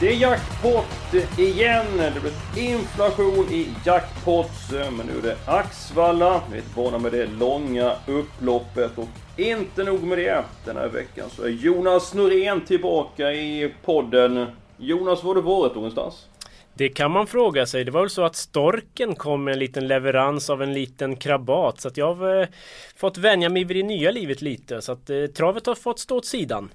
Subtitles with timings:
[0.00, 1.86] Det är jackpot igen.
[1.96, 4.70] Det blir inflation i jackpots.
[4.72, 6.42] Men nu är det Axvalla.
[6.52, 8.98] Vi är vana med det långa upploppet.
[8.98, 10.44] Och inte nog med det.
[10.64, 14.46] Den här veckan så är Jonas Norén tillbaka i podden.
[14.76, 16.28] Jonas, var har du varit någonstans?
[16.74, 17.84] Det kan man fråga sig.
[17.84, 21.80] Det var väl så att storken kom med en liten leverans av en liten krabat.
[21.80, 22.48] Så att jag har eh,
[22.96, 24.82] fått vänja mig vid det nya livet lite.
[24.82, 26.70] Så att eh, travet har fått stå åt sidan.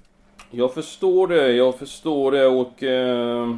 [0.54, 2.82] Jag förstår det, jag förstår det och...
[2.82, 3.56] Eh,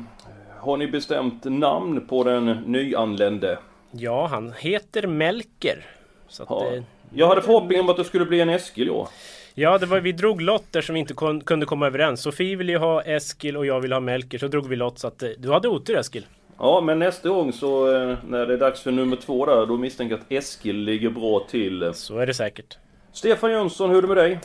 [0.60, 3.58] har ni bestämt namn på den nyanlände?
[3.90, 5.86] Ja, han heter Melker.
[6.28, 6.66] Så att, Ja.
[6.74, 6.82] eh,
[7.14, 9.08] Jag hade förhoppningen om att det skulle bli en Eskil ja.
[9.54, 12.20] ja, det var, vi drog lott där som vi inte kon, kunde komma överens.
[12.22, 14.38] Sofie ville ju ha Eskil och jag ville ha Melker.
[14.38, 14.98] Så drog vi lott.
[14.98, 16.26] Så att eh, du hade otur Eskil.
[16.58, 19.76] Ja, men nästa gång så eh, när det är dags för nummer två där, då
[19.76, 21.90] misstänker jag att Eskil ligger bra till.
[21.94, 22.78] Så är det säkert.
[23.12, 24.40] Stefan Jönsson, hur är det med dig?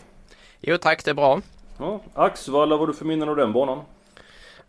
[0.62, 1.42] Jo tack, det är bra.
[1.80, 3.80] Ja, Axvalla, vad du för minnen av den banan?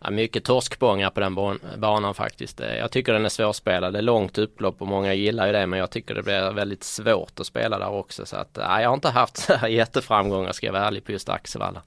[0.03, 2.61] Ja, mycket torskbångar på den ban- banan faktiskt.
[2.61, 3.93] Eh, Jag tycker den är svårspelad.
[3.93, 6.83] Det är långt upplopp och många gillar ju det men jag tycker det blir väldigt
[6.83, 8.25] svårt att spela där också.
[8.25, 11.11] Så att, nej, jag har inte haft så här jätteframgångar ska jag vara ärlig på
[11.11, 11.81] just Axevalla.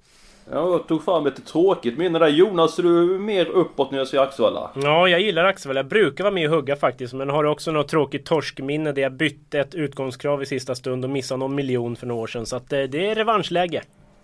[0.53, 2.29] Ja, jag tog fram ett tråkigt minne där.
[2.29, 4.71] Jonas, är du mer uppåt när jag säger Axvalla?
[4.83, 5.79] Ja, jag gillar Axevalla.
[5.79, 7.15] Jag brukar vara med och hugga faktiskt.
[7.15, 11.11] Men har också något tråkigt torskminne där jag bytte ett utgångskrav i sista stund och
[11.11, 12.47] missade någon miljon för några år sedan.
[12.47, 13.83] Så att eh, det är revanschläge.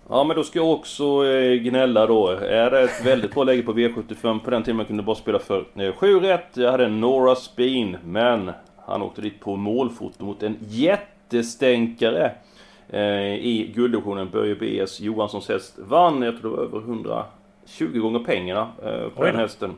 [0.08, 2.28] Ja, men då ska jag också eh, gnälla då.
[2.28, 4.40] Är det ett väldigt bra läge på V75?
[4.40, 6.46] På den tiden man kunde bara spela för eh, 7 rätt.
[6.56, 8.50] Jag hade Nora Spin, men
[8.86, 12.32] han åkte dit på målfoto mot en jättestänkare.
[12.88, 15.00] Eh, I gulddivisionen Börje B.S.
[15.00, 16.22] Johanssons häst vann.
[16.22, 19.68] Jag tror det var över 120 gånger pengarna eh, på Oj den då.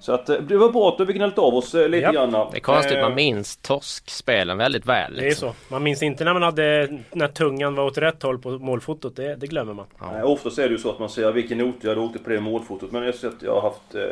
[0.00, 2.12] Så att eh, det var bra att vi gnällt av oss eh, lite Ja.
[2.12, 2.30] grann.
[2.32, 5.14] Det är konstigt, Eh, man minns torskspelen väldigt väl.
[5.16, 5.48] Det är Liksom.
[5.52, 5.72] så.
[5.72, 9.16] Man minns inte när man hade när tungan var åt rätt håll på målfotot.
[9.16, 9.86] Det, det glömmer man.
[10.12, 12.40] Nej, oftast är det ju så att man säger vilken otur jag åkte på det
[12.40, 12.92] målfotot.
[12.92, 14.02] Men jag har sett jag har haft eh,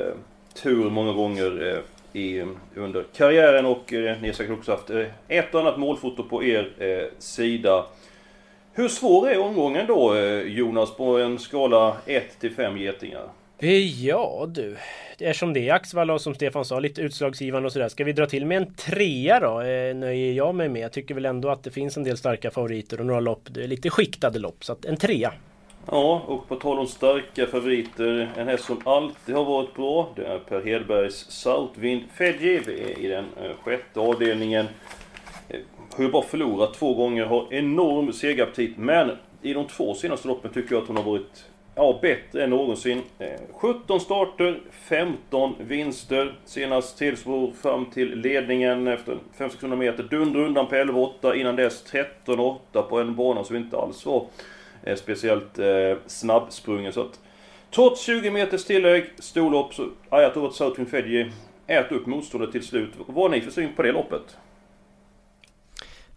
[0.62, 2.44] tur många gånger eh, i,
[2.76, 6.44] under karriären och eh, ni har säkert också haft eh, ett och annat målfoto på
[6.44, 7.84] er eh, sida.
[8.72, 13.22] Hur svår är omgången då eh, Jonas på en skala 1 till 5 getingar?
[13.58, 14.76] Ja du.
[15.18, 17.88] Eftersom det är Axvall och som Stefan sa lite utslagsgivande och sådär.
[17.88, 19.60] Ska vi dra till med en trea då?
[19.60, 20.82] Eh, nöjer jag mig med.
[20.82, 23.42] Jag tycker väl ändå att det finns en del starka favoriter och några lopp.
[23.50, 24.64] Det är lite skiktade lopp.
[24.64, 25.32] Så att en trea.
[25.86, 30.26] Ja, och på tal om starka favoriter, en häst som alltid har varit bra, det
[30.26, 32.60] är Per Hedbergs Southwind Fedji.
[32.66, 34.66] Vi är i den eh, sjätte avdelningen.
[35.48, 35.60] Eh,
[35.96, 39.10] har ju bara förlorat två gånger, har enorm segeraptit, men
[39.42, 41.44] i de två senaste loppen tycker jag att hon har varit
[41.76, 43.02] ja, bättre än någonsin.
[43.18, 46.34] Eh, 17 starter, 15 vinster.
[46.44, 50.02] Senast tillsvor fram till ledningen efter 500 meter.
[50.02, 51.34] Dunder undan på 11-8.
[51.34, 51.92] Innan dess
[52.24, 54.26] 13-8 på en bana som inte alls var
[54.82, 56.92] eh, speciellt eh, snabbsprungen.
[56.92, 57.20] Så att,
[57.70, 61.30] trots 20 meters tillägg, storlopp, så Ayatollah Southwind Fedji
[61.66, 62.90] ät upp motståndet till slut.
[63.06, 64.36] Vad har ni för syn på det loppet?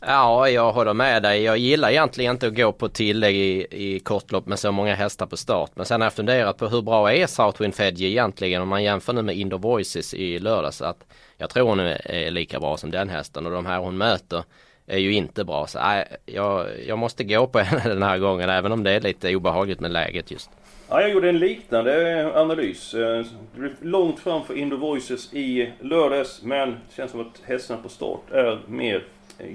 [0.01, 1.43] Ja, jag håller med dig.
[1.43, 5.25] Jag gillar egentligen inte att gå på tillägg i, i kortlopp med så många hästar
[5.25, 5.71] på start.
[5.75, 9.13] Men sen har jag funderat på hur bra är Southwind Fedji egentligen om man jämför
[9.13, 10.81] nu med Indo Voices i lördags.
[10.81, 11.05] Att
[11.37, 14.43] jag tror hon är, lika bra som den hästen och de här hon möter
[14.87, 15.67] är ju inte bra.
[15.67, 19.01] Så nej, jag, jag måste gå på henne den här gången även om det är
[19.01, 20.49] lite obehagligt med läget just.
[20.89, 22.91] Ja, jag gjorde en liknande analys.
[22.91, 27.81] Det blev långt fram för Indo Voices i lördags, men det känns som att hästarna
[27.81, 29.03] på start är mer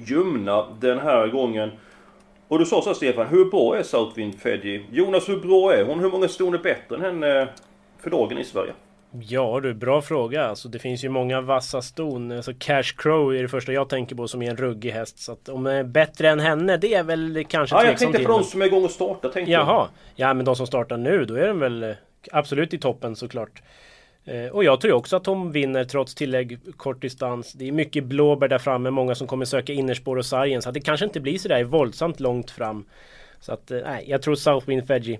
[0.06, 1.70] ljumna den här gången.
[2.48, 4.86] Och du sa så här, Stefan, hur bra är Southwind Fedji?
[4.90, 6.00] Jonas, hur bra är hon?
[6.00, 7.48] Hur många ston är bättre än henne
[7.98, 8.72] för dagen i Sverige?
[9.20, 10.44] Ja du, bra fråga.
[10.46, 12.32] Alltså, det finns ju många vassa ston.
[12.32, 15.18] Alltså, Cash Crow är det första jag tänker på som är en ruggig häst.
[15.18, 18.22] Så att om det är bättre än henne, det är väl kanske Ja, jag tänkte
[18.24, 19.60] på de som är igång och startar, tänkte jag.
[19.60, 21.90] Jaha, ja men de som startar nu, då är den väl eh,
[22.32, 23.62] absolut i toppen såklart.
[24.24, 27.52] Eh, Och jag tror också att hon vinner trots tillägg kort distans.
[27.52, 30.62] Det är mycket blåbär där framme, många som kommer söka innerspår och sargen.
[30.62, 32.84] Så att det kanske inte blir sådär våldsamt långt fram.
[33.40, 35.18] Så att, eh, nej, jag tror Southwind Fedji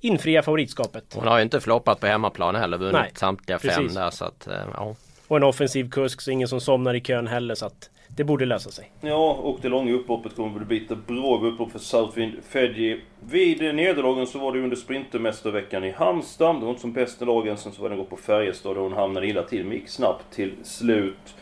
[0.00, 1.04] infriar favoritskapet.
[1.14, 3.94] Hon har ju inte floppat på hemmaplan heller, vunnit Nej, samtliga fem precis.
[3.94, 4.94] där så att eh, ja.
[5.28, 8.46] Och en offensiv kusk så ingen som somnar i kön heller så att det borde
[8.46, 8.90] lösa sig.
[9.00, 13.00] Ja, och det långa upploppet kommer att bli ett bra upplopp för Southwind Fedji.
[13.20, 16.56] Vid nederlagen så var det under Sprintermästarveckan i Halmstad.
[16.56, 17.56] Det var inte som bästa lagen.
[17.56, 20.34] Sen så var det gå på Färjestad och hon hamnade illa till, men gick snabbt
[20.34, 21.34] till slut.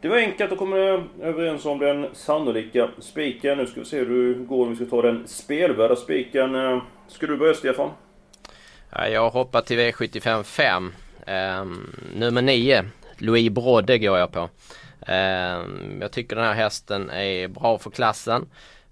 [0.00, 0.76] Det var enkelt att komma
[1.22, 3.58] överens om den sannolika spiken.
[3.58, 6.80] Nu ska vi se hur du går om vi ska ta den spelvärda spiken.
[7.08, 7.90] Ska du börja Stefan?
[8.90, 10.92] Ja, jag hoppar till V75 5.
[11.26, 12.84] Um, nummer 9,
[13.18, 14.48] Louis Brodde går jag på.
[15.06, 18.46] Ehm, jag tycker den här hästen är bra för klassen.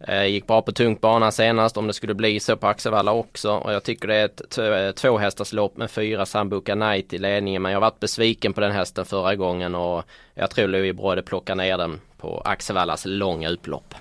[0.09, 3.53] Eh, gick bra på tungt bana senast om det skulle bli så på Axevalla också.
[3.53, 7.63] Och jag tycker det är ett eh, tvåhästarslopp med fyra Sambuca Knight i ledningen.
[7.63, 10.05] Men jag har varit besviken på den hästen förra gången och
[10.35, 13.95] jag tror Louis Brode plockar ner den på Axevallas långa upplopp.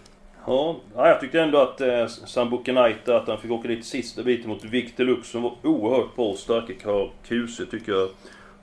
[0.47, 4.49] Ja, jag tyckte ändå att eh, Sambuca Knight, att han fick åka dit sista biten
[4.49, 6.73] mot Victor Lux som var oerhört bra och starka
[7.27, 8.09] Kuse tycker jag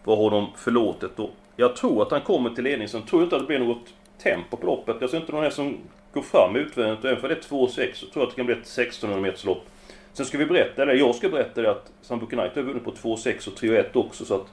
[0.04, 1.18] var honom förlåtet.
[1.18, 1.30] Och
[1.60, 3.94] jag tror att han kommer till ledning, sen tror jag inte att det blir något
[4.22, 4.96] tempo på loppet.
[5.00, 5.78] Jag ser inte någon här som
[6.12, 7.05] går fram utvändigt.
[7.05, 9.20] Och även för det är 2,6 så tror jag att det kan bli ett 1600
[9.20, 9.66] meters lopp.
[10.12, 12.90] Sen ska vi berätta, eller jag ska berätta det att Sambuca Knight har vunnit på
[12.90, 14.46] 2,6 och 3,1 också så att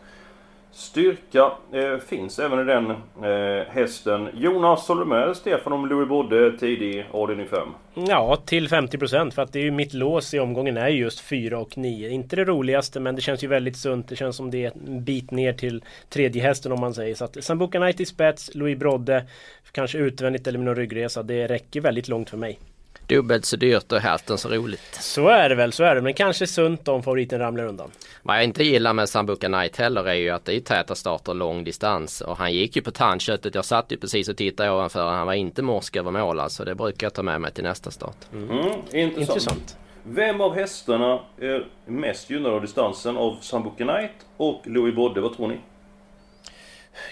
[0.76, 4.30] Styrka eh, finns även i den eh, hästen.
[4.34, 7.68] Jonas, håller du med Stefan om Louis Bodde tidig avdelning 5?
[7.94, 11.60] Ja, till 50% för att det är ju mitt lås i omgången är just 4
[11.60, 12.10] och 9.
[12.10, 14.08] Inte det roligaste men det känns ju väldigt sunt.
[14.08, 17.16] Det känns som det är en bit ner till tredje hästen om man säger.
[17.16, 19.26] Så att Sambuca Knight i spets, Louis Brodde
[19.72, 21.24] kanske utvändigt eller med någon ryggresa.
[21.24, 22.60] Det räcker väldigt långt för mig.
[23.08, 24.98] Dubbelt så dyrt och hälften så roligt.
[25.00, 26.02] Så är det väl, så är det.
[26.02, 27.92] Men kanske sunt om favoriten ramlar undan.
[28.24, 31.34] Vad jag inte gillar med Sambuca Night heller är ju att det är täta starter
[31.34, 32.22] lång distans.
[32.22, 33.56] Och han gick ju på tandköttet.
[33.56, 35.12] Jag satt ju precis och tittade ovanför.
[35.12, 36.66] Han var inte morsk över mål alltså.
[36.66, 38.18] Det brukar jag ta med mig till nästa start.
[38.34, 38.50] Mm.
[38.50, 39.18] Mm, intressant.
[39.18, 39.78] intressant.
[40.04, 45.22] Vem av hästarna är mest gynnad av distansen av Sambuca Night och Louis Bodde?
[45.22, 45.58] Vad tror ni?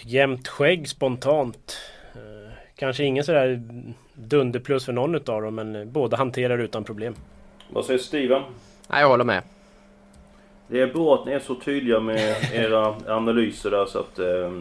[0.04, 1.78] Jämnt skägg spontant.
[2.76, 3.64] Kanske ingen sådär
[4.14, 7.16] dunderplus för någon utav dem men båda hanterar utan problem.
[7.70, 8.42] Vad säger Steven?
[8.88, 9.44] Nej, jag håller med.
[10.68, 14.20] Det är bra att ni är så tydliga med era analyser där så att...
[14.20, 14.52] Eh,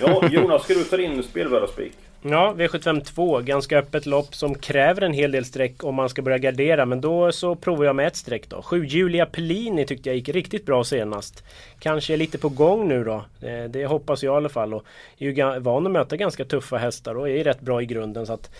[0.00, 1.92] ja, Jonas, ska du ta din spelvärdarspik?
[2.30, 3.40] Ja, V75 2.
[3.40, 6.86] Ganska öppet lopp som kräver en hel del streck om man ska börja gardera.
[6.86, 8.62] Men då så provar jag med ett streck då.
[8.62, 11.44] 7 Julia Pellini tyckte jag gick riktigt bra senast.
[11.78, 13.24] Kanske är lite på gång nu då.
[13.40, 14.74] Eh, det, hoppas jag i alla fall.
[14.74, 14.84] Och
[15.18, 18.26] är ju van att möta ganska tuffa hästar och är rätt bra i grunden.
[18.26, 18.50] Så att,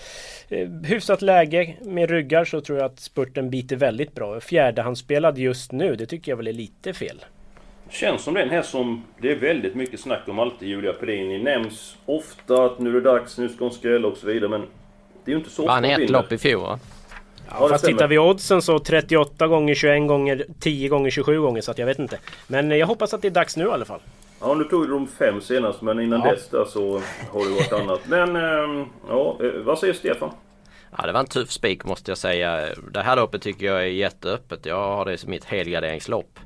[0.49, 4.41] eh, hyfsat läge med ryggar så tror jag att spurten biter väldigt bra.
[4.41, 7.25] Fjärdehandsspelad just nu, det tycker jag väl är lite fel.
[7.91, 11.39] Känns som den här som det är väldigt mycket snack om alltid, Julia Pedini.
[11.39, 14.51] Nämns ofta att nu är det dags, nu ska hon skrälla och så vidare.
[14.51, 14.61] Men
[15.25, 16.79] det är ju inte så Vann ett lopp i fjol va?
[17.49, 21.61] Ja, ja fast tittar vi oddsen så 38 gånger 21 gånger 10 gånger 27 gånger
[21.61, 22.19] så att jag vet inte.
[22.47, 24.01] Men jag hoppas att det är dags nu i alla fall.
[24.41, 26.31] Ja nu tog du de fem senast men innan ja.
[26.31, 28.01] dess där så har det varit annat.
[28.07, 30.31] Men äh, ja, eh, vad säger Stefan?
[30.99, 32.69] Ja det var en tuff spik måste jag säga.
[32.93, 34.67] Det här loppet tycker jag är jätteöppet.
[34.67, 36.39] Jag har det som mitt helgarderingslopp.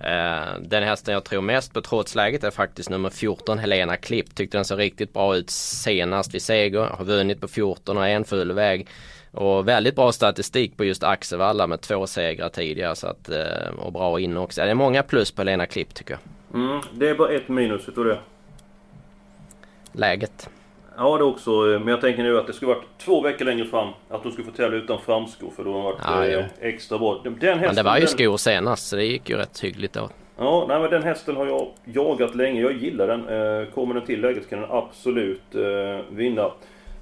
[0.00, 4.34] Uh, den hästen jag tror mest på trots läget är faktiskt nummer 14 Helena Klipp.
[4.34, 6.80] Tyckte den såg riktigt bra ut senast vid seger.
[6.80, 8.88] Har vunnit på 14 och är en full väg.
[9.30, 12.96] Och väldigt bra statistik på just Axevalla med två segrar tidigare.
[12.96, 14.60] Så att, uh, och bra in också.
[14.60, 16.60] Det är många plus på Helena Klipp tycker jag.
[16.60, 18.18] Mm, det är bara ett minus, vet du det?
[19.92, 20.50] Läget.
[20.96, 21.50] Ja, det också.
[21.50, 23.88] Men jag tänker nu att det skulle varit två veckor längre fram.
[24.08, 27.20] Att de skulle få tävla utan framskor för då har varit ja, eh, extra bra.
[27.24, 30.08] Den hästen, men det var ju skor senast så det gick ju rätt hyggligt då.
[30.38, 32.60] Ja, nej men den hästen har jag jagat länge.
[32.60, 33.20] Jag gillar den.
[33.28, 36.50] Eh, kommer den till läget kan den absolut eh, vinna.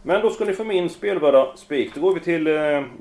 [0.05, 1.95] Men då ska ni få min spelvärda spik.
[1.95, 2.53] Då går vi till eh,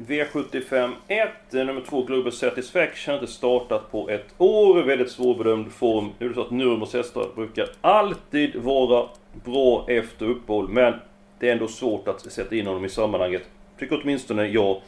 [0.07, 1.29] V75 1.
[1.49, 3.13] Nummer 2 Global Satisfaction.
[3.13, 4.83] Inte startat på ett år.
[4.83, 6.09] Väldigt svårbedömd form.
[6.19, 10.69] Nu är det så att Nurmos hästar brukar alltid vara bra efter uppehåll.
[10.69, 10.93] Men
[11.39, 13.43] det är ändå svårt att sätta in honom i sammanhanget.
[13.79, 14.81] Tycker åtminstone jag.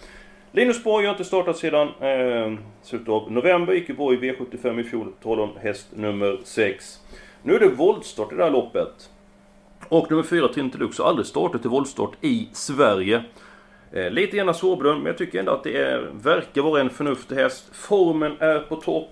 [0.52, 3.74] Linus Borg har inte startat sedan eh, slutet av november.
[3.74, 5.14] Gick ju bra i V75 i fjol.
[5.24, 7.00] Talade om häst nummer 6.
[7.44, 9.10] Nu är det voltstart i det här loppet.
[9.90, 13.24] Och nummer 4, Tintelux, har aldrig startat i voltstart i Sverige.
[13.92, 17.36] Eh, lite gärna svårbedömd, men jag tycker ändå att det är, verkar vara en förnuftig
[17.36, 17.70] häst.
[17.72, 19.10] Formen är på topp.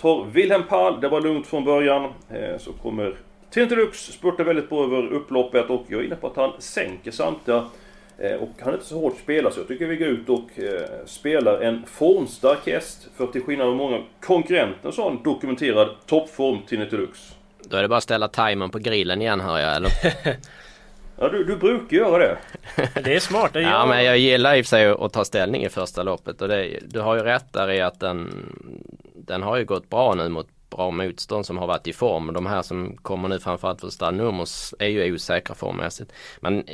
[0.00, 2.04] Tar Wilhelm Pall, det var lugnt från början.
[2.30, 3.16] Eh, så kommer
[3.50, 7.64] Tintelux spurtar väldigt bra över upploppet och jag är inne på att han sänker samtliga.
[8.18, 10.58] Eh, och han är inte så hårt spelad så jag tycker vi går ut och
[10.58, 13.08] eh, spelar en formstark häst.
[13.16, 17.36] För till skillnad från många konkurrenter så har en dokumenterad toppform Tintelux.
[17.64, 19.90] Då är det bara att ställa timern på grillen igen hör jag eller?
[21.18, 22.38] ja du, du brukar göra det.
[23.04, 23.52] det är smart.
[23.52, 26.42] Det ja men jag gillar i och för sig att ta ställning i första loppet.
[26.42, 28.30] Och det, du har ju rätt där i att den,
[29.14, 32.32] den har ju gått bra nu mot bra motstånd som har varit i form.
[32.32, 34.14] De här som kommer nu framförallt för Stad
[34.78, 36.12] är ju osäkra formmässigt.
[36.40, 36.64] Men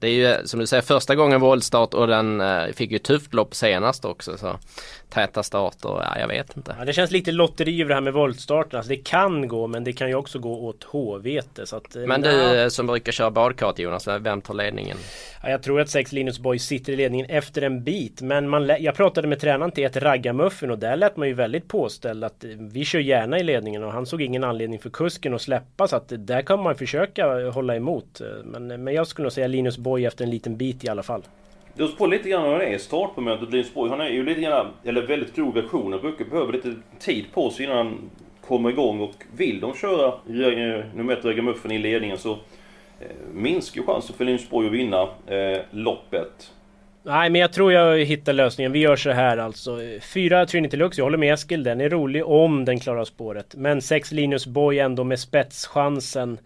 [0.00, 3.34] det är ju som du säger första gången voltstart och den eh, fick ju tufft
[3.34, 4.36] lopp senast också.
[4.36, 4.58] Så
[5.10, 6.76] täta starter, ja jag vet inte.
[6.78, 8.76] Ja, det känns lite lotteri över det här med voltstarten.
[8.76, 10.84] Alltså, det kan gå men det kan ju också gå åt
[11.72, 12.54] att, eh, men du ja.
[12.54, 14.96] Eh, som brukar köra badkart Jonas, vem tar ledningen?
[15.42, 18.22] Ja, jag tror att sex Linus Boys sitter i ledningen efter en bit.
[18.22, 21.68] Men man, jag pratade med tränaren till ett raggarmuffen och där lät man ju väldigt
[21.68, 25.42] påställd att vi kör gärna i ledningen och han såg ingen anledning för kusken att
[25.42, 28.20] släppa så att där kan man försöka hålla emot.
[28.44, 31.22] Men, men jag skulle nog säga Linus Boy efter en liten bit i alla fall.
[31.74, 33.50] Beror på lite grann hur han är i startmomentet.
[33.50, 35.92] Linus Borg, han är ju lite grann, eller väldigt grov version.
[35.92, 39.00] Han brukar behöva lite tid på sig innan han kommer igång.
[39.00, 40.14] Och vill de köra
[40.94, 42.32] nummer ett Ragamuffen i ledningen så
[43.00, 46.52] eh, minskar ju chansen för Linus Borg att vinna eh, loppet.
[47.02, 48.72] Nej men jag tror jag hittar lösningen.
[48.72, 49.78] Vi gör så här alltså.
[50.14, 51.62] Fyra Trinity Lux, jag håller med Eskil.
[51.62, 53.54] Den är rolig om den klarar spåret.
[53.56, 56.38] Men sex Linus Boy ändå med spetschansen.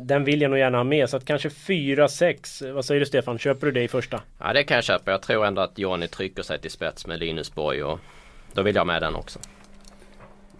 [0.00, 2.72] Den vill jag nog gärna ha med så att kanske 4-6.
[2.72, 3.38] Vad säger du Stefan?
[3.38, 4.20] Köper du det i första?
[4.38, 5.10] Ja det kan jag köpa.
[5.10, 8.00] Jag tror ändå att Johnny trycker sig till spets med Linus Borg och
[8.52, 9.38] då vill jag med den också.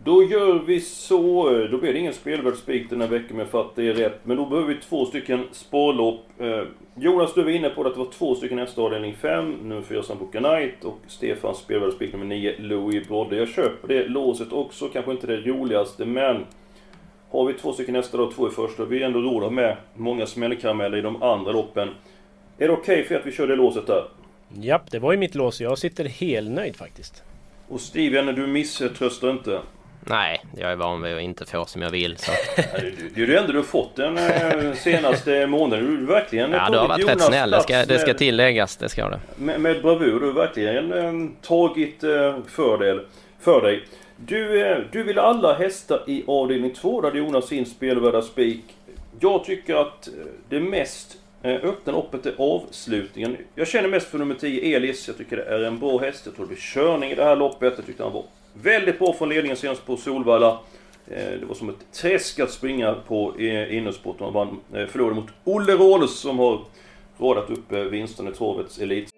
[0.05, 1.50] Då gör vi så.
[1.71, 4.21] Då blir det ingen spelvärd spik den här veckan om jag det rätt.
[4.23, 6.21] Men då behöver vi två stycken spårlopp.
[6.39, 6.62] Eh,
[6.95, 9.50] Jonas, du var inne på att det var två stycken nästa avdelning 5.
[9.50, 13.37] Nummer 4 Sambuca Knight och Stefans spelvärd spik nummer 9 Louis Brodde.
[13.37, 14.89] Jag köper det låset också.
[14.89, 16.45] Kanske inte det roligaste men
[17.30, 20.26] har vi två stycken nästa då, två i första, vi är ändå råda med många
[20.26, 21.88] smällkarameller i de andra loppen.
[22.58, 24.04] Är det okej okay för att vi kör det låset där?
[24.54, 25.60] Japp, det var ju mitt lås.
[25.60, 27.22] Jag sitter helnöjd faktiskt.
[27.68, 29.60] Och Steven, du misströstar inte?
[30.04, 32.16] Nej, jag är van vid att inte få som jag vill.
[32.16, 32.32] Så.
[33.14, 35.96] det är det enda du har fått den eh, senaste månaden.
[35.96, 37.50] Du verkligen Ja, du har varit rätt snäll.
[37.50, 38.76] Det ska, det ska tilläggas.
[38.76, 39.20] Det ska det.
[39.37, 40.20] Med, med bravur.
[40.20, 43.00] Du har verkligen eh, tagit eh, fördel
[43.40, 43.84] för dig.
[44.27, 48.65] Du, eh, du vill alla hästar i avdelning 2 där Jonas sin spelvärda spik.
[49.21, 50.12] Jag tycker att eh,
[50.49, 53.37] det mest eh, öppna loppet är avslutningen.
[53.55, 55.09] Jag känner mest för nummer 10, Elis.
[55.09, 56.23] Jag tycker det är en bra häst.
[56.25, 57.73] Jag tror det blir körning i det här loppet.
[57.77, 58.25] Jag tyckte han var
[58.62, 60.59] väldigt bra från ledningen senast på Solvalla.
[61.07, 64.25] Det var som ett träsk att springa på innersporten.
[64.25, 66.61] Han vann, förlorade mot Olle Rådhus som har
[67.19, 69.11] radat upp vinsten i travets elit.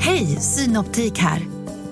[0.00, 1.55] Hej, Synoptik här!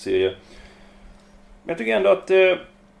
[0.00, 0.28] serie.
[1.62, 2.56] Men jag tycker ändå att eh,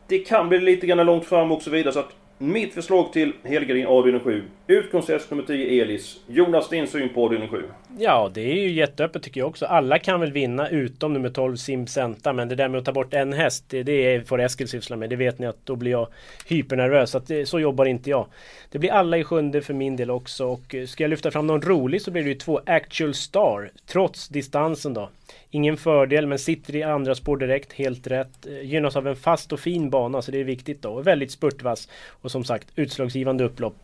[0.06, 1.92] det kan bli lite grann långt fram och så vidare.
[1.92, 6.20] Så att mitt förslag till helgardin A7 ut nummer 10 Elis.
[6.26, 7.62] Jonas, din syn på avdelning 7?
[7.98, 9.66] Ja, det är ju jätteöppet tycker jag också.
[9.66, 12.32] Alla kan väl vinna utom nummer 12 Simsenta.
[12.32, 15.10] Men det där med att ta bort en häst, det, det får Eskil syssla med.
[15.10, 16.08] Det vet ni att då blir jag
[16.48, 17.10] hypernervös.
[17.10, 18.26] Så, det, så jobbar inte jag.
[18.70, 20.46] Det blir alla i sjunde för min del också.
[20.46, 23.70] Och eh, ska jag lyfta fram någon rolig så blir det ju två Actual Star.
[23.86, 25.10] Trots distansen då.
[25.50, 28.46] Ingen fördel, men sitter i andra spår direkt, helt rätt.
[28.46, 31.00] Eh, gynnas av en fast och fin bana, så det är viktigt då.
[31.00, 31.88] Väldigt spurtvass.
[32.22, 33.76] Och som sagt, utslagsgivande upplopp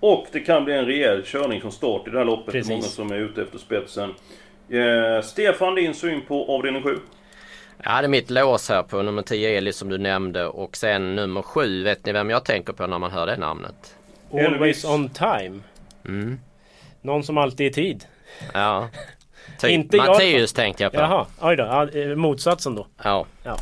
[0.00, 2.52] och det kan bli en rejäl körning från start i det här loppet.
[2.52, 2.68] Precis.
[2.68, 4.14] Det är många som är ute efter spetsen.
[4.68, 6.98] Eh, Stefan, din syn på avdelning 7?
[7.82, 11.42] Jag hade mitt lås här på nummer 10 Elis som du nämnde och sen nummer
[11.42, 11.84] 7.
[11.84, 13.96] Vet ni vem jag tänker på när man hör det namnet?
[14.32, 15.60] Always on time.
[16.04, 16.40] Mm.
[17.02, 18.04] Någon som alltid är i tid.
[18.54, 18.88] Ja.
[19.60, 21.00] Typ Inte Matteus tänkte jag på.
[21.00, 21.62] Jaha, oj då.
[21.62, 22.86] Ja, eh, motsatsen då.
[23.02, 23.26] Ja.
[23.42, 23.56] ja.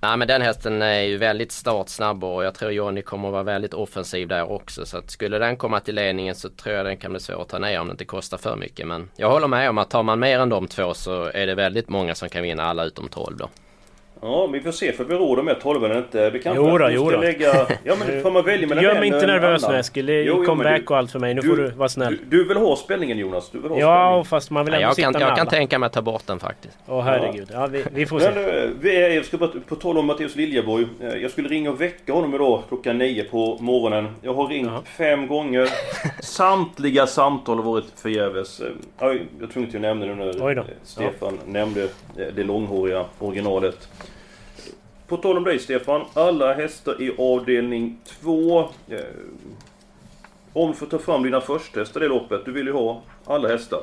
[0.00, 3.42] Nej men den hästen är ju väldigt startsnabb och jag tror Johnny kommer att vara
[3.42, 4.86] väldigt offensiv där också.
[4.86, 7.48] Så att skulle den komma till ledningen så tror jag den kan bli svår att
[7.48, 8.86] ta ner om det inte kostar för mycket.
[8.86, 11.54] Men jag håller med om att tar man mer än de två så är det
[11.54, 13.48] väldigt många som kan vinna alla utom 12 då.
[14.20, 16.30] Ja, vi får se för vi råder med 12 eller inte.
[16.30, 17.20] Vi kanske jo då, jo då.
[17.20, 17.66] lägga...
[17.84, 20.06] Ja men får man välja mellan Gör mig inte nervös nu Eskil.
[20.06, 21.34] Det är jo, comeback och allt för mig.
[21.34, 22.18] Nu du, får du vara snäll.
[22.26, 23.50] Du, du vill ha spänningen Jonas?
[23.50, 24.24] Du vill ha ja, spänning.
[24.24, 26.02] fast man vill ändå ja, jag sitta kan, med Jag kan tänka mig att ta
[26.02, 26.78] bort den faktiskt.
[26.86, 27.48] Åh herregud.
[27.52, 28.30] Ja, vi, vi får se.
[28.30, 30.86] Men, eh, vi är, jag ska bara, på tal om Matteus Liljeborg.
[31.00, 34.08] Eh, jag skulle ringa och väcka honom idag klockan 9 på morgonen.
[34.22, 34.82] Jag har ringt Jaha.
[34.96, 35.68] fem gånger.
[36.22, 38.60] Samtliga samtal har varit förgäves.
[38.60, 38.66] Eh,
[38.98, 41.30] jag är tvungen att nämna det nu när Stefan ja.
[41.46, 41.88] nämnde
[42.34, 43.88] det långhåriga originalet.
[45.08, 48.60] På tal om dig Stefan, alla hästar i avdelning 2.
[48.60, 48.98] Eh,
[50.52, 53.48] om du får ta fram dina första hästar i loppet, du vill ju ha alla
[53.48, 53.80] hästar.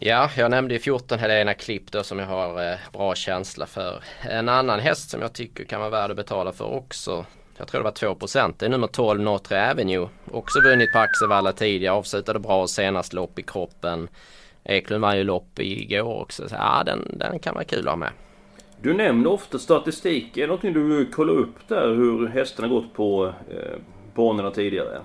[0.00, 4.02] Ja, jag nämnde ju 14 Helena Klipp då som jag har eh, bra känsla för.
[4.22, 7.26] En annan häst som jag tycker kan vara värd att betala för också.
[7.56, 10.08] Jag tror det var 2 Det är nummer 12 Notre Avenue.
[10.30, 11.94] Också vunnit på Axevalla tidigare.
[11.94, 14.08] Avslutade bra senast lopp i kroppen.
[14.64, 16.48] Eklund vann ju lopp igår också.
[16.48, 18.10] Så, ja, den, den kan vara kul att ha med.
[18.84, 20.36] Du nämner ofta statistik.
[20.36, 23.78] Är det någonting du kollar upp där hur hästarna gått på eh,
[24.14, 25.00] banorna tidigare?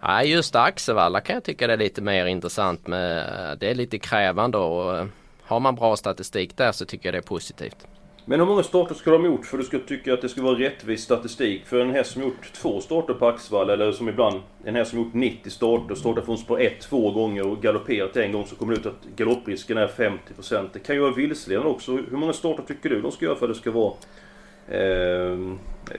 [0.00, 3.18] Nej, just Axevalla kan jag tycka det är lite mer intressant med.
[3.18, 5.06] Eh, det är lite krävande och eh,
[5.42, 7.86] har man bra statistik där så tycker jag det är positivt.
[8.24, 10.28] Men hur många starter ska de ha gjort för att du ska tycka att det
[10.28, 11.66] ska vara rättvis statistik?
[11.66, 15.00] För en häst som gjort två starter på Axevalla, eller som ibland en häst som
[15.00, 18.74] gjort 90 starter, startar från spår 1 två gånger och galopperat en gång så kommer
[18.74, 20.68] det ut att galopprisken är 50%.
[20.72, 21.92] Det kan ju vara vilseledande också.
[21.92, 23.94] Hur många starter tycker du de ska göra för att det ska vara...
[24.68, 25.58] Ehm,
[25.90, 25.96] eh,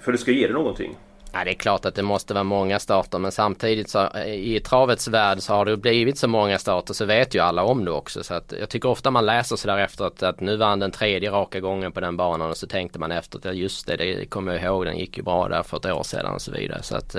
[0.00, 0.96] för att det ska ge dig någonting?
[1.34, 5.08] Ja, det är klart att det måste vara många starter men samtidigt så i travets
[5.08, 8.24] värld så har det blivit så många starter så vet ju alla om det också.
[8.24, 11.60] Så att jag tycker ofta man läser sådär efteråt att nu vann den tredje raka
[11.60, 14.62] gången på den banan och så tänkte man efter att just det, det kommer jag
[14.62, 16.82] ihåg, den gick ju bra där för ett år sedan och så vidare.
[16.82, 17.16] Så att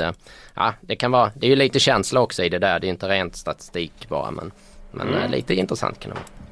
[0.54, 2.90] ja, det kan vara, det är ju lite känsla också i det där, det är
[2.90, 4.52] inte rent statistik bara men,
[4.92, 5.32] men mm.
[5.32, 6.43] lite intressant kan det vara.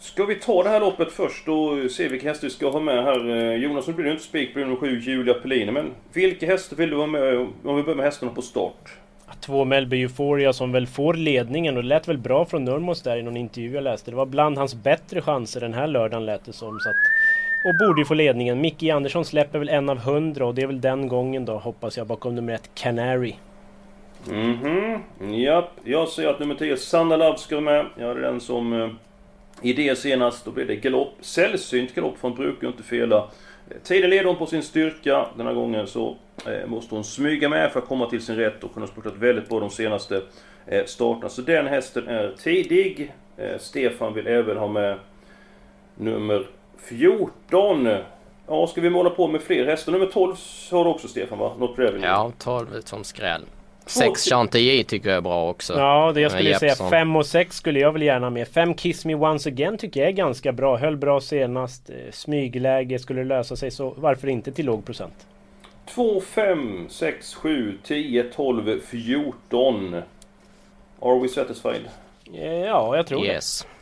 [0.00, 3.04] Ska vi ta det här loppet först och se vilka hästar vi ska ha med
[3.04, 3.30] här?
[3.30, 5.72] Eh, Jonas, nu blir det inte spik på nummer 7, Julia Pellini.
[5.72, 8.92] Men vilka hästar vill du ha med om vi börjar med hästarna på start?
[9.40, 13.16] Två Melby Euphoria som väl får ledningen och det lät väl bra från Nurmos där
[13.16, 14.10] i någon intervju jag läste.
[14.10, 16.78] Det var bland hans bättre chanser den här lördagen lät det som.
[16.80, 16.96] Så att,
[17.66, 18.60] och borde ju få ledningen.
[18.60, 21.96] Micke Andersson släpper väl en av hundra och det är väl den gången då hoppas
[21.96, 23.34] jag bakom nummer ett Canary.
[24.28, 25.02] Mhm,
[25.34, 25.70] japp.
[25.84, 27.86] Jag säger att nummer 10 Sanna Love ska vara med.
[27.98, 28.88] Jag hade den som eh,
[29.62, 31.14] i det senast, då blev det galopp.
[31.20, 33.30] Sällsynt galopp, för hon brukar inte fela.
[33.82, 35.26] Tiden leder hon på sin styrka.
[35.36, 38.64] Den här gången så eh, måste hon smyga med för att komma till sin rätt
[38.64, 40.22] och hon har spurtat väldigt bra de senaste
[40.66, 41.28] eh, starterna.
[41.28, 43.12] Så den hästen är tidig.
[43.36, 44.98] Eh, Stefan vill även ha med
[45.96, 46.46] nummer
[46.78, 47.88] 14.
[48.46, 49.92] Ja, ska vi måla på med fler hästar?
[49.92, 50.36] Nummer 12
[50.70, 51.52] har du också Stefan va?
[51.58, 52.06] Not Revenue.
[52.06, 53.42] Ja, 12 som skräll.
[53.86, 55.72] 6 Chantilly tycker jag är bra också.
[55.78, 58.48] Ja, det jag skulle säga 5 och 6 skulle jag väl gärna med.
[58.48, 60.76] 5 Kiss Me Once Again tycker jag är ganska bra.
[60.76, 61.90] Höll bra senast.
[61.90, 65.26] Eh, smygläge skulle lösa sig så varför inte till låg procent?
[65.94, 70.02] 2, 5, 6, 7, 10, 12, 14.
[71.00, 71.88] Are we satisfied?
[72.34, 73.62] Eh, ja, jag tror yes.
[73.62, 73.80] det.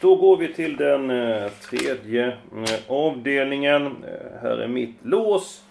[0.00, 2.36] Då går vi till den eh, tredje
[2.88, 4.04] avdelningen.
[4.42, 5.62] Här är mitt lås.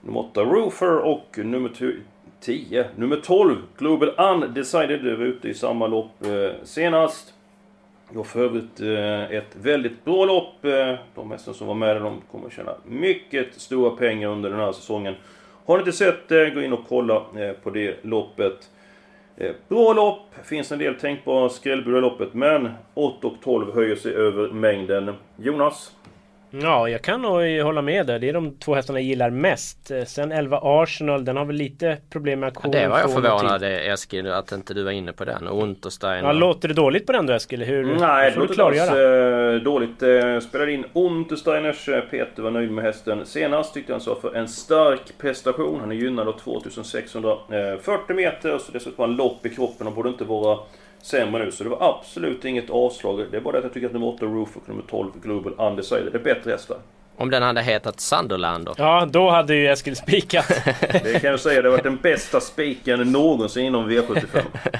[0.00, 1.70] Nummer 8 Roofer och nummer
[2.40, 5.04] 10, nummer 12 Global Undecided.
[5.04, 7.34] Det var ute i samma lopp eh, senast.
[8.10, 10.64] Det var för övrigt eh, ett väldigt bra lopp.
[10.64, 14.72] Eh, de hästar som var med de kommer tjäna mycket stora pengar under den här
[14.72, 15.14] säsongen.
[15.66, 18.70] Har ni inte sett det, gå in och kolla eh, på det loppet.
[19.36, 23.96] Eh, bra lopp, finns en del tänkbara skrällbud i loppet, men 8 och 12 höjer
[23.96, 25.14] sig över mängden.
[25.36, 25.92] Jonas?
[26.50, 28.18] Ja, jag kan nog hålla med där.
[28.18, 29.90] Det är de två hästarna jag gillar mest.
[29.90, 32.76] Eh, sen 11 Arsenal, den har väl lite problem med aktionen.
[32.76, 35.46] Ja, det var jag förvånad Eskil att inte du var inne på den.
[35.46, 36.22] Och Untersteiner.
[36.28, 37.62] Ja, låter det dåligt på den då Eskil?
[37.62, 40.02] Hur, Nej, det låter inte alls dåligt.
[40.02, 41.88] Eh, spelade in Untersteiners.
[41.88, 43.74] Eh, Peter var nöjd med hästen senast.
[43.74, 45.80] Tyckte han sa för en stark prestation.
[45.80, 48.58] Han är gynnad av 2640 meter.
[48.58, 50.58] Så dessutom har han lopp i kroppen och borde inte vara
[51.02, 51.52] sämre nu.
[51.52, 53.24] Så det var absolut inget avslag.
[53.30, 55.54] Det är bara det att jag tycker att nummer 8 Roof och nummer 12 Global
[55.58, 56.76] Undecided är bättre hästar.
[57.16, 58.74] Om den hade hetat Sunderland då?
[58.76, 60.48] Ja, då hade ju Eskil spikat.
[60.80, 61.62] det kan jag säga.
[61.62, 64.42] Det har varit den bästa spiken någonsin inom V75.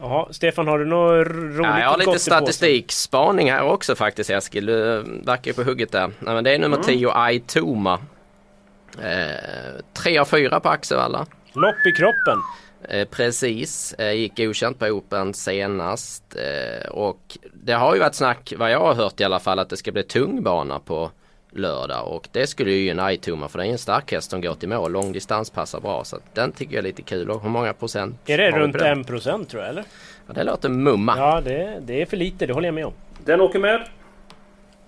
[0.00, 4.66] Jaha, Stefan har du något roligt ja, Jag har lite statistikspaning här också faktiskt Eskil.
[4.66, 6.10] Du verkar på hugget där.
[6.18, 6.86] Nej, men det är nummer mm.
[6.86, 7.98] 10 Aitoma.
[9.02, 11.26] Eh, 3 av 4 på Axevalla.
[11.52, 12.42] Lopp i kroppen.
[12.82, 18.52] Eh, precis, eh, gick godkänt på Open senast eh, och det har ju varit snack,
[18.56, 21.10] vad jag har hört i alla fall, att det ska bli tung bana på
[21.50, 24.54] lördag och det skulle ju gynna Aitoma för det är en stark häst som går
[24.54, 24.92] till mål.
[24.92, 27.30] Långdistans passar bra så den tycker jag är lite kul.
[27.30, 28.16] Och hur många procent?
[28.26, 29.84] Är det runt en procent tror jag eller?
[30.26, 31.14] Ja, det låter mumma.
[31.16, 32.92] Ja det, det är för lite, det håller jag med om.
[33.24, 33.88] Den åker med.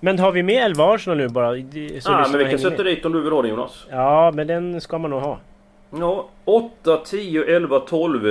[0.01, 1.55] Men har vi med 11 Arsenal nu bara?
[2.01, 3.87] Så ah, men vi kan sätta dit om du vill ha den Jonas.
[3.91, 5.39] Ja men den ska man nog ha.
[5.99, 8.23] Ja, 8, 10, 11, 12.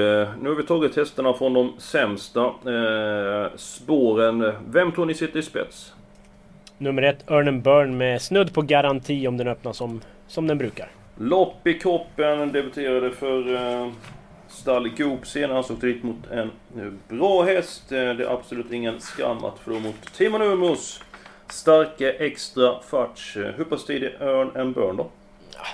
[0.41, 4.53] Nu har vi tagit testerna från de sämsta eh, spåren.
[4.67, 5.93] Vem tror ni sitter i spets?
[6.77, 10.87] Nummer ett, Earn Burn med snudd på garanti om den öppnar som, som den brukar.
[11.17, 13.91] Lopp i kroppen, debuterade för eh,
[14.47, 15.71] stall Goop senast.
[15.71, 16.51] Åkte dit mot en
[17.07, 17.91] bra häst.
[17.91, 21.03] Eh, det är absolut ingen skam att förlora mot Timo Numos
[21.47, 23.35] starka extra farts.
[23.35, 25.09] Hur pass tidig Earn and Burn då?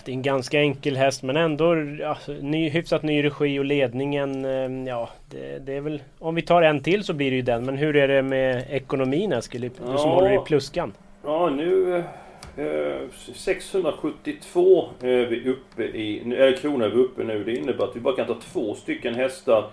[0.05, 4.45] Det är en ganska enkel häst men ändå ja, ny, hyfsat ny regi och ledningen.
[4.45, 6.03] eh, Ja, det, det är väl...
[6.19, 7.65] Om vi tar en till så blir det ju den.
[7.65, 9.61] Men hur är det med ekonomin Eskil?
[9.61, 10.15] Du som Ja.
[10.15, 10.93] håller i pluskan.
[11.23, 12.03] Ja, nu...
[12.57, 12.63] Eh,
[13.35, 16.21] 672 är vi uppe i...
[16.25, 17.43] nu- Eller kronor är vi uppe nu.
[17.43, 19.65] Det innebär att vi bara kan ta två stycken hästar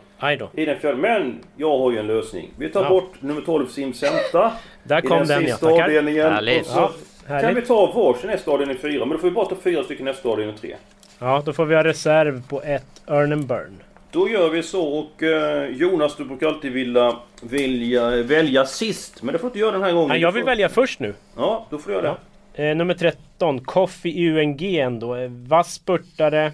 [0.54, 0.96] i den fjärde.
[0.96, 2.50] Men jag har ju en lösning.
[2.58, 2.88] Vi tar Ja.
[2.88, 4.52] bort nummer 12 Simcenta.
[4.84, 5.84] Där I kom den den ja, sista tackar.
[5.84, 6.32] avdelningen.
[6.60, 6.90] Och så
[7.22, 7.68] Ja, kan vi härligt.
[7.68, 8.98] ta varsin häst i 4.
[9.04, 10.76] Men då får vi bara ta fyra stycken nästa avdelning 3.
[11.18, 13.82] Ja, då får vi ha reserv på ett Earn and Burn.
[14.10, 19.22] Då gör vi så och eh, Jonas du brukar alltid vilja, vilja välja sist.
[19.22, 20.08] Men det får du inte göra den här gången.
[20.08, 21.14] Nej, jag vill får- välja först nu.
[21.36, 22.16] Ja, då får du göra
[22.54, 22.68] det.
[22.70, 25.14] Eh, nummer 13, Coffee UNG ändå.
[25.14, 26.52] Eh, Vass spurtare.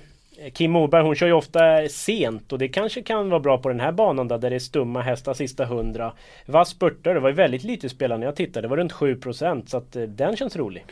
[0.53, 3.81] Kim Moberg hon kör ju ofta sent och det kanske kan vara bra på den
[3.81, 6.13] här banan där, där det är stumma hästar sista 100.
[6.47, 8.65] Vass spurtare, det var ju väldigt lite spelare när jag tittade.
[8.65, 10.85] Det var runt 7% så att eh, den känns rolig.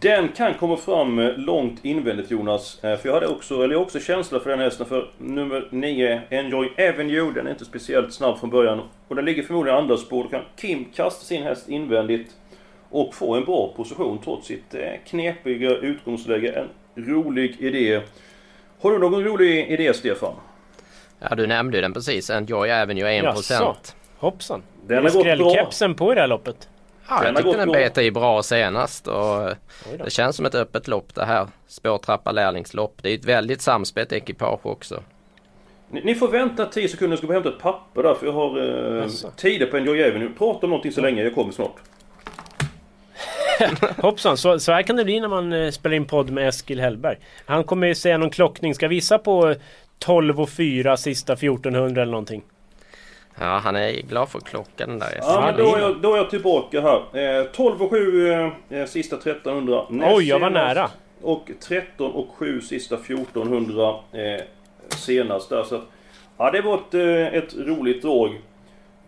[0.00, 2.84] Den kan komma fram eh, långt invändigt Jonas.
[2.84, 5.68] Eh, för jag hade också, eller jag har också känsla för den hästen för nummer
[5.70, 7.32] 9, Enjoy Avenue.
[7.34, 8.80] Den är inte speciellt snabb från början.
[9.08, 10.22] Och den ligger förmodligen i andra spår.
[10.22, 12.30] Då kan Kim kasta sin häst invändigt.
[12.90, 14.74] Och få en bra position trots sitt
[15.06, 16.48] knepiga utgångsläge.
[16.48, 16.68] En
[17.04, 18.00] rolig idé.
[18.80, 20.34] Har du någon rolig idé Stefan?
[21.18, 22.30] Ja du nämnde ju den precis.
[22.30, 23.24] Enjoy Avenue 1%.
[23.24, 23.76] Jaså?
[24.18, 24.62] Hoppsan!
[24.86, 25.20] Den har gått bra.
[25.22, 26.68] skrällkepsen på i det här loppet?
[27.08, 29.50] Ja, jag tyckte den bet i bra senast och
[30.04, 31.46] det känns som ett öppet lopp det här.
[31.66, 32.94] Spårtrappa lärlingslopp.
[33.02, 35.02] Det är ett väldigt samspelt ekipage också.
[35.90, 38.32] Ni, ni får vänta 10 sekunder, jag ska bara hämta ett papper där för jag
[38.32, 40.28] har eh, tider på Enjoy Avenue.
[40.38, 41.76] Prata om någonting så länge, jag kommer snart.
[44.02, 46.80] Hoppsan, så, så här kan det bli när man eh, spelar in podd med Eskil
[46.80, 47.16] Hellberg.
[47.46, 48.74] Han kommer ju säga någon klockning.
[48.74, 49.56] Ska visa på eh,
[49.98, 52.42] 12 och 4 sista 1400 eller någonting.
[53.40, 56.16] Ja, han är glad för klockan den där Ja, men då är, jag, då är
[56.16, 57.40] jag tillbaka här.
[57.40, 58.32] Eh, 12 och 7
[58.70, 59.84] eh, sista 1300.
[59.90, 60.74] näst Oj, jag var senast.
[60.76, 60.90] nära.
[61.22, 64.44] Och 13 och 7 sista 1400 eh,
[64.88, 65.62] senast där.
[65.62, 65.82] Så att,
[66.38, 68.40] ja, det var ett, eh, ett roligt drag.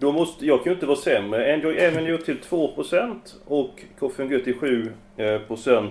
[0.00, 1.54] Då måste, jag kan ju inte vara sämre.
[1.54, 3.14] Enjoy Avenue till 2%
[3.46, 4.88] och Coffee Good till 7%.
[5.16, 5.90] Eh.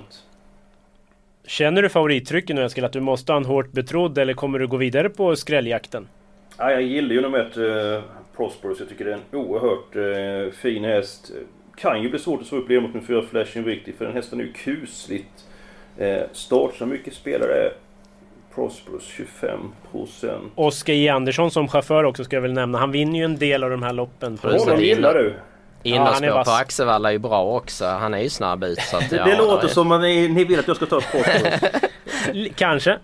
[1.45, 2.85] Känner du favorittrycket nu Eskil?
[2.85, 6.07] Att du måste ha en hårt betrodd eller kommer du gå vidare på skrälljakten?
[6.57, 8.03] Ja, jag gillar ju nummer ett eh,
[8.35, 8.79] Prosperous.
[8.79, 11.31] Jag tycker det är en oerhört eh, fin häst.
[11.75, 14.39] Kan ju bli svårt att slå upp mot med fyra Flashing Victory för den hästen
[14.39, 15.45] är ju kusligt
[15.97, 16.75] eh, start.
[16.75, 17.71] Så mycket spelare
[18.55, 19.03] Prosperous
[19.91, 20.39] 25%.
[20.55, 22.77] Oskar J Andersson som chaufför också ska jag väl nämna.
[22.77, 24.38] Han vinner ju en del av de här loppen.
[24.41, 25.35] Honom gillar du.
[25.83, 26.47] Ja, Innerspår vass.
[26.47, 27.85] på Axevalla är ju bra också.
[27.85, 28.79] Han är ju snabb ut.
[28.81, 30.85] Så att, Det, ja, det låter är- som att ni, ni vill att jag ska
[30.85, 31.62] ta ett Prosperous.
[32.55, 32.97] Kanske.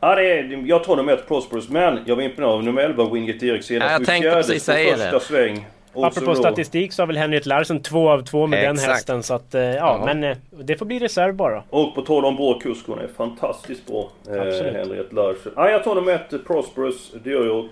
[0.00, 3.10] ja, det är, jag tar nummer ett Prosperous men jag var imponerad av nummer 11
[3.10, 3.90] Wingate Erik senast.
[3.90, 5.20] Ja, jag tänkte precis säga första det.
[5.20, 5.66] sväng.
[5.92, 8.92] Och Apropå då- statistik så har väl Henrik Larsen två av två med den Exakt.
[8.92, 9.22] hästen.
[9.22, 10.02] Så att, eh, ja, Ja.
[10.04, 11.62] men eh, det får bli reserv bara.
[11.70, 14.08] Och på tal om bra kusk, hon är fantastiskt bra.
[14.28, 14.74] Eh, Absolut.
[14.76, 15.52] Henriette Larsen.
[15.56, 17.56] Ja, jag tar nummer ett Prosperous, det gör jag.
[17.58, 17.66] Och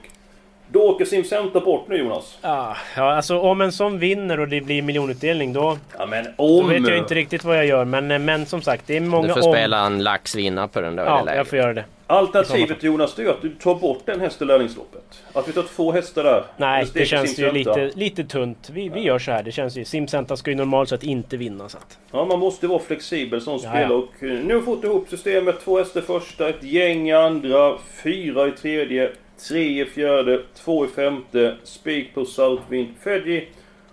[0.70, 2.38] då åker Simcenter bort nu Jonas.
[2.40, 6.30] Ah, ja, alltså om en sån vinner och det blir miljonutdelning då, Ja men då
[6.60, 6.68] om...
[6.68, 7.84] vet jag inte riktigt vad jag gör.
[7.84, 9.54] Men, eh, men som sagt, det är många Du får om.
[9.54, 11.84] spela en laxvinnare på den då Ja, jag får göra det.
[12.10, 15.24] Alternativet Jonas, det är att du tar bort den hästen i lärlingsloppet.
[15.32, 16.44] Att vi tar två hästar där.
[16.56, 18.70] Nej, det känns ju lite, lite tunt.
[18.72, 19.42] Vi, vi gör så här.
[19.42, 19.84] Det känns ju...
[19.84, 21.68] Simcenter ska ju normalt sett inte vinna.
[21.68, 21.98] Så att.
[22.10, 23.94] Ja, man måste vara flexibel som spelare.
[23.94, 25.60] Och eh, nu har vi fått ihop systemet.
[25.64, 29.12] Två hästar första, ett gäng i andra, fyra i tredje,
[29.48, 33.48] tre i fjärde, två i femte, spik på Southwind Fedji.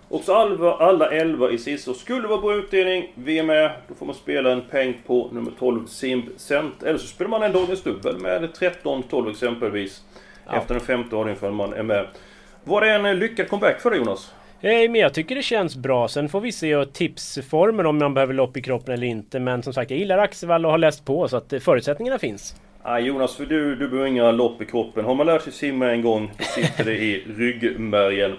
[0.08, 1.90] Och så alla, alla elva i sista.
[1.90, 3.70] Och skulle vara bra utdelning, vi är med.
[3.88, 6.82] Då får man spela en peng på nummer 12 Simb Cent.
[6.82, 10.02] Eller så spelar man en dagens dubbel med 13-12 exempelvis.
[10.46, 10.56] Ja.
[10.56, 12.06] Efter den femte avdelningen för man är med.
[12.64, 14.32] Var det en eh, lyckad comeback för dig Jonas?
[14.60, 16.08] Eh, men jag tycker det känns bra.
[16.08, 19.40] Sen får vi se tipsformen om man behöver lopp i kroppen eller inte.
[19.40, 22.54] Men som sagt, jag gillar Axevalla och har läst på så att eh, förutsättningarna finns.
[22.84, 25.04] Nej Jonas, för du, du behöver inga lopp i kroppen.
[25.04, 28.36] Har man lärt sig simma en gång, då sitter det i ryggmärgen.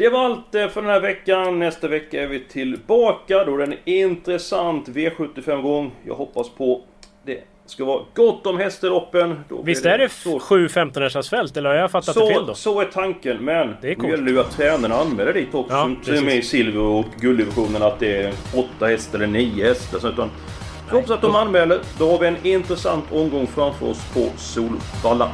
[0.00, 1.58] Det var allt eh, för den här veckan.
[1.58, 3.44] Nästa vecka är vi tillbaka.
[3.44, 5.90] Då är det en intressant V75-gång.
[6.06, 6.80] Jag hoppas på
[7.26, 9.40] det ska vara gott om häst i loppen.
[9.48, 12.34] Då blir Visst är det så- sju 15 fält eller har jag fattat det fel
[12.34, 12.54] så, då?
[12.54, 15.74] så är tanken, men Det är nu gäller det ju att tränarna anmäler dit också.
[15.74, 19.26] Ja, som som är med i silver och gulddivisionen att det är åtta hästar eller
[19.26, 19.98] nio hästar.
[19.98, 20.30] Så utan,
[20.88, 21.80] så hoppas att de anmäler.
[21.98, 25.30] Då har vi en intressant omgång framför oss på Solvalla.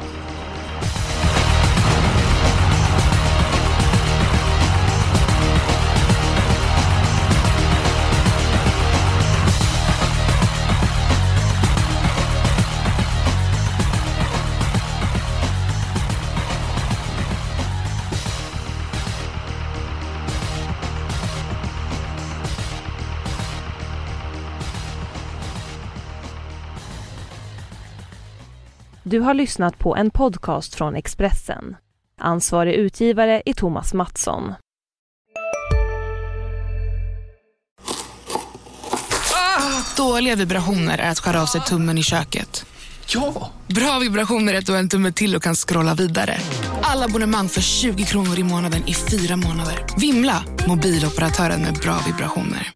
[29.17, 31.75] Du har lyssnat på en podcast från Expressen.
[32.21, 34.53] Ansvarig utgivare är Thomas Mattsson.
[39.97, 42.65] Dåliga vibrationer är att skära av sig tummen i köket.
[43.07, 43.51] Ja!
[43.67, 46.37] Bra vibrationer är att du har en tumme till och kan scrolla vidare.
[46.81, 49.85] Alla abonnemang för 20 kronor i månaden i fyra månader.
[49.97, 50.43] Vimla!
[50.67, 52.71] Mobiloperatören med bra vibrationer.